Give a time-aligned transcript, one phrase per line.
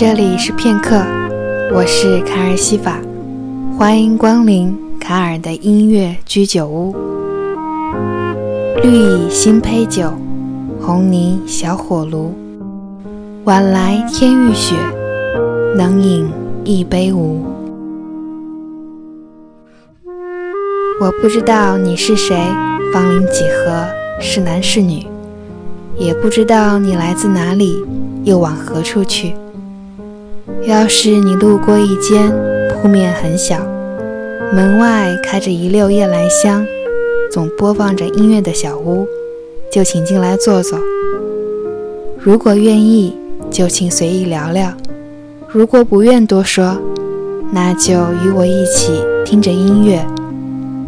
[0.00, 1.04] 这里是片刻，
[1.74, 3.00] 我是卡尔西法，
[3.76, 6.94] 欢迎光临卡尔的音乐居酒屋。
[8.80, 10.12] 绿蚁新醅酒，
[10.80, 12.32] 红泥小火炉，
[13.42, 14.76] 晚来天欲雪，
[15.76, 16.30] 能饮
[16.62, 17.44] 一杯无？
[21.00, 22.36] 我不知道你是谁，
[22.92, 23.84] 芳龄几何，
[24.20, 25.04] 是男是女，
[25.96, 27.84] 也不知道你来自哪里，
[28.22, 29.34] 又往何处去。
[30.68, 32.30] 要是你路过一间
[32.68, 33.56] 铺面很小，
[34.52, 36.62] 门外开着一溜夜来香，
[37.32, 39.06] 总播放着音乐的小屋，
[39.72, 40.78] 就请进来坐坐。
[42.18, 43.16] 如果愿意，
[43.50, 44.68] 就请随意聊聊；
[45.48, 46.76] 如果不愿多说，
[47.50, 50.04] 那就与我一起听着音乐，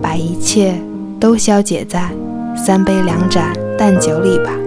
[0.03, 0.75] 把一切
[1.19, 2.11] 都消解在
[2.55, 4.60] 三杯两盏淡酒里吧。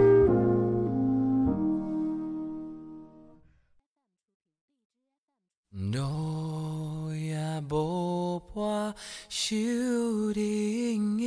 [9.45, 11.19] shooting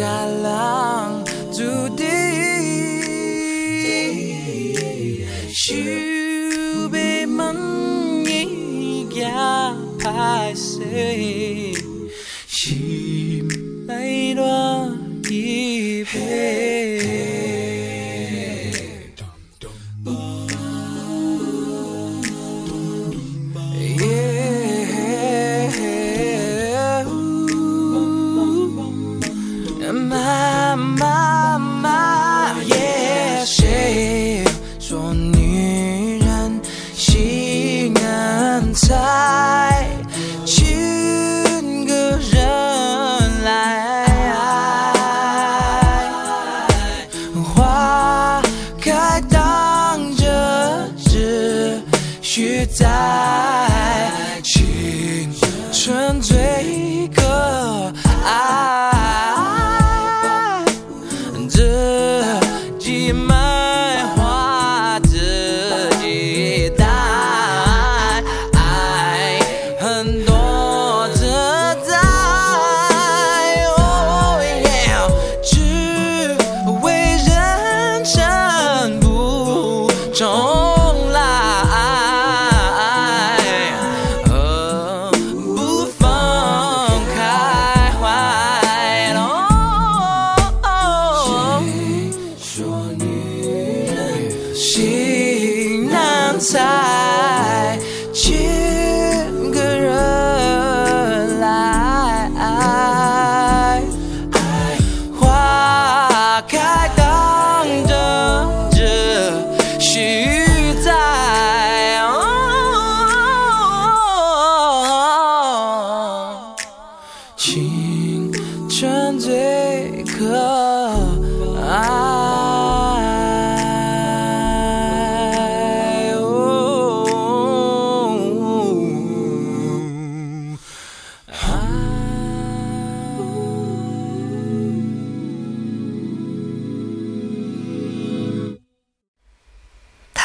[0.00, 0.79] segala
[52.32, 53.66] 取代
[54.44, 54.62] 青
[55.72, 56.49] 春最。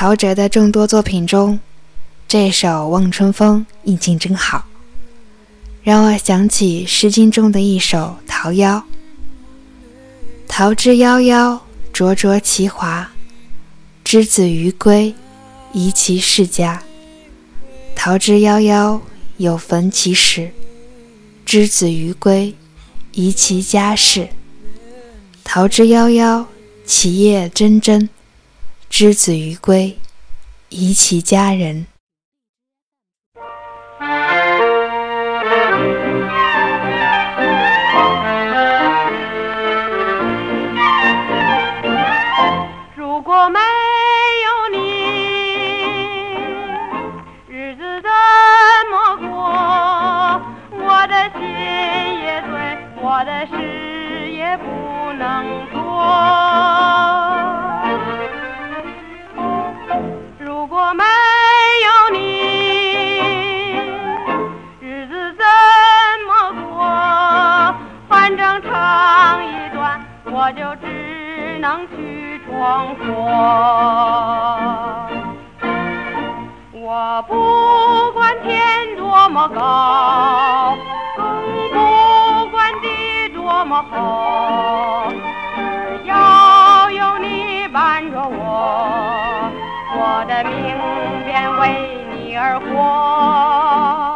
[0.05, 1.59] 陶喆的众多作品中，
[2.27, 4.63] 这首《望春风》意境真好，
[5.81, 7.97] 让我想起《诗经》中的一首
[8.29, 8.79] 《桃夭》
[10.47, 11.59] ：“桃之夭夭，
[11.91, 13.11] 灼灼其华。
[14.03, 15.11] 之子于归，
[15.73, 16.83] 宜其室家。
[17.95, 19.01] 桃之夭夭，
[19.37, 20.51] 有逢其实。
[21.47, 22.53] 之子于归，
[23.13, 24.29] 宜其家室。
[25.43, 26.45] 桃之夭夭，
[26.85, 28.07] 其叶蓁蓁。”
[28.97, 29.97] 之子于归，
[30.69, 31.85] 宜其家人。
[42.95, 43.59] 如果没
[44.45, 44.77] 有你，
[47.49, 48.09] 日子怎
[48.89, 49.29] 么过？
[50.71, 51.41] 我的心
[52.21, 55.94] 也碎，我的事也不能做。
[70.37, 73.01] 我就只能去闯祸。
[76.73, 80.77] 我不管天多么高，
[81.15, 81.23] 更
[81.71, 85.07] 不管地多么厚，
[86.03, 89.49] 只要有你伴着我，
[89.95, 90.53] 我的命
[91.23, 94.14] 便为你而活。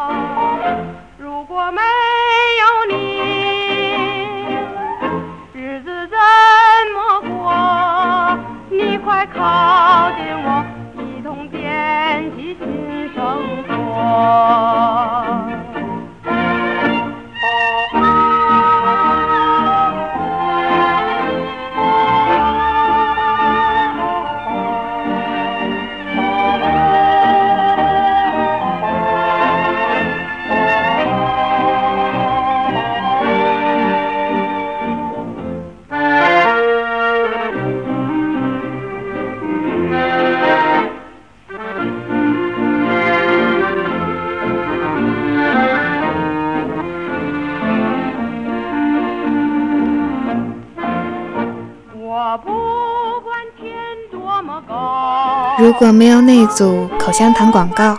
[55.58, 57.98] 如果没有那组口香糖广告，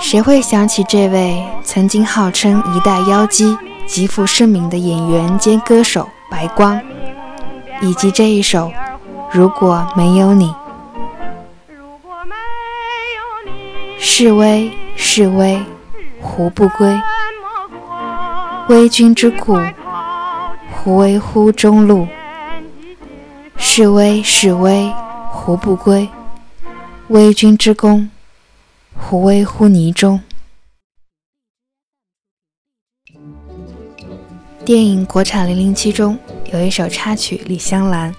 [0.00, 3.56] 谁会想起这位曾经号称一代妖姬、
[3.86, 6.80] 极负盛名的演员兼歌手白光，
[7.80, 8.68] 以及这一首
[9.30, 10.50] 《如果没有你》？
[13.98, 15.62] 示威，示威，
[16.20, 17.00] 胡不归？
[18.68, 19.58] 威君之故，
[20.70, 22.06] 胡为乎中路？
[23.56, 24.92] 点起新示威，示威，
[25.30, 26.08] 胡不归？
[27.08, 28.10] 威君之功，
[28.96, 30.20] 胡为乎泥中？
[34.64, 36.18] 电影国产《零零七》中
[36.52, 38.12] 有一首插曲《李香兰》。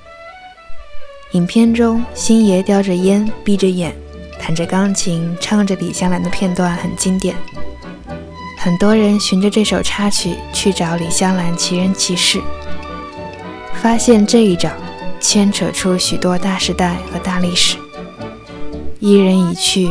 [1.31, 3.93] 影片中，星爷叼着烟，闭着眼，
[4.39, 7.35] 弹着钢琴，唱着李香兰的片段很经典。
[8.59, 12.41] 很多人循着这首插曲去找李香兰奇人奇事，
[13.73, 14.71] 发现这一找
[15.27, 17.77] 牵扯出许多大时代和大历史。
[19.00, 19.89] 伊人已去，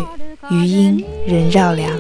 [0.49, 1.91] 余音仍绕梁。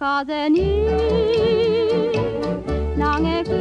[0.00, 0.24] 春
[3.44, 3.59] 風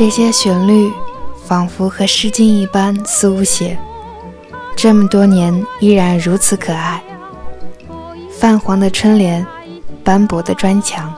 [0.00, 0.90] 这些旋律
[1.44, 3.78] 仿佛和《诗经》一般苏写，
[4.74, 7.02] 这么多年依然如此可爱。
[8.30, 9.46] 泛黄的春联，
[10.02, 11.12] 斑驳的砖墙，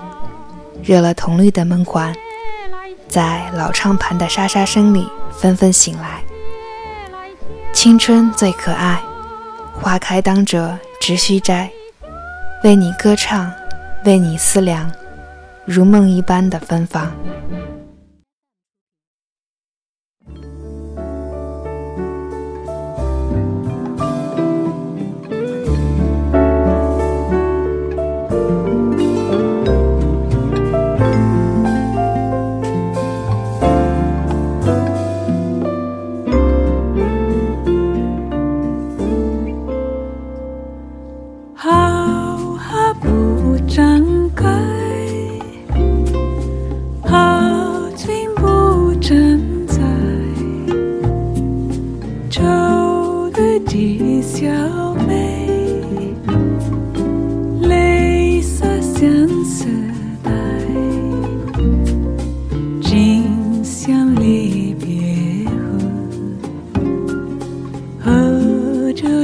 [0.83, 2.12] 热了铜绿的门环，
[3.07, 6.21] 在老唱盘的沙沙声里纷纷醒来。
[7.73, 9.01] 青春最可爱，
[9.73, 11.71] 花开当折直须摘，
[12.65, 13.49] 为你歌唱，
[14.05, 14.91] 为你思量，
[15.67, 17.12] 如梦一般的芬芳。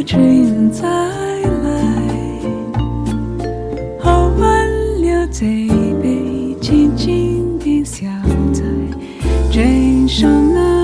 [0.02, 2.40] 君再来，
[3.98, 4.68] 喝完
[5.02, 5.44] 了这
[6.00, 8.06] 杯，静静的小
[8.52, 8.62] 菜，
[9.50, 10.77] 真生难。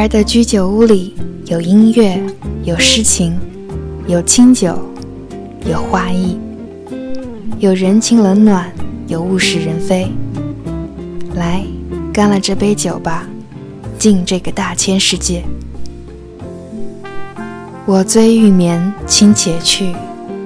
[0.00, 1.14] 卡尔的居酒屋里
[1.44, 2.18] 有音乐，
[2.64, 3.38] 有诗情，
[4.06, 4.78] 有清酒，
[5.66, 6.38] 有花艺，
[7.58, 8.72] 有人情冷暖，
[9.08, 10.10] 有物是人非。
[11.34, 11.62] 来，
[12.14, 13.28] 干了这杯酒吧，
[13.98, 15.44] 敬这个大千世界。
[17.84, 19.94] 我醉欲眠，卿且去，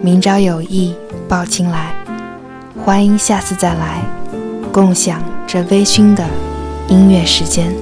[0.02, 0.96] 明朝有意
[1.28, 1.94] 抱卿来。
[2.84, 4.02] 欢迎下次再来，
[4.72, 6.26] 共享这微醺的
[6.88, 7.72] 音乐时间。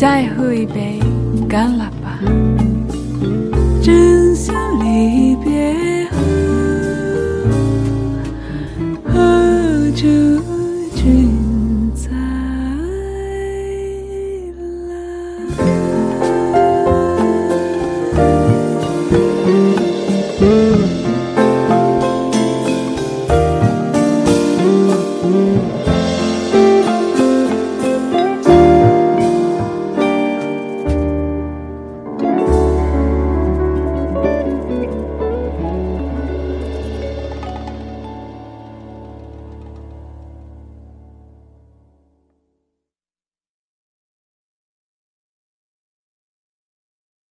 [0.00, 0.98] 再喝一杯
[1.46, 1.89] 干了。